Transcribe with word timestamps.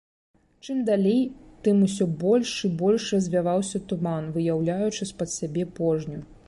Чым 0.67 0.79
далей, 0.87 1.19
тым 1.67 1.83
усё 1.87 2.07
больш 2.25 2.55
і 2.69 2.73
больш 2.81 3.03
развяваўся 3.19 3.85
туман, 3.93 4.23
выяўляючы 4.39 5.03
з-пад 5.13 5.29
сябе 5.41 5.63
пожню. 5.81 6.19